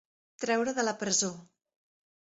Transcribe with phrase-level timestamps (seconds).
[0.43, 1.31] Treure de la presó.